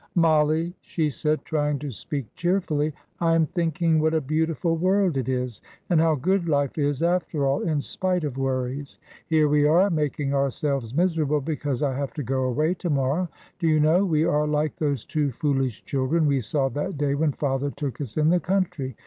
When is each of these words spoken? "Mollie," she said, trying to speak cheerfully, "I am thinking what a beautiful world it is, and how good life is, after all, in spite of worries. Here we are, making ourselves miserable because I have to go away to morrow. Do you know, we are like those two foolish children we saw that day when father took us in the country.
"Mollie," 0.15 0.73
she 0.81 1.11
said, 1.11 1.45
trying 1.45 1.77
to 1.77 1.91
speak 1.91 2.25
cheerfully, 2.33 2.91
"I 3.19 3.35
am 3.35 3.45
thinking 3.45 3.99
what 3.99 4.15
a 4.15 4.19
beautiful 4.19 4.75
world 4.75 5.15
it 5.15 5.29
is, 5.29 5.61
and 5.91 5.99
how 6.01 6.15
good 6.15 6.49
life 6.49 6.79
is, 6.79 7.03
after 7.03 7.45
all, 7.45 7.61
in 7.61 7.81
spite 7.81 8.23
of 8.23 8.35
worries. 8.35 8.97
Here 9.27 9.47
we 9.47 9.67
are, 9.67 9.91
making 9.91 10.33
ourselves 10.33 10.95
miserable 10.95 11.39
because 11.39 11.83
I 11.83 11.93
have 11.93 12.15
to 12.15 12.23
go 12.23 12.45
away 12.45 12.73
to 12.79 12.89
morrow. 12.89 13.29
Do 13.59 13.67
you 13.67 13.79
know, 13.79 14.03
we 14.03 14.23
are 14.25 14.47
like 14.47 14.75
those 14.77 15.05
two 15.05 15.29
foolish 15.31 15.85
children 15.85 16.25
we 16.25 16.39
saw 16.41 16.67
that 16.69 16.97
day 16.97 17.13
when 17.13 17.33
father 17.33 17.69
took 17.69 18.01
us 18.01 18.17
in 18.17 18.29
the 18.31 18.39
country. 18.39 18.95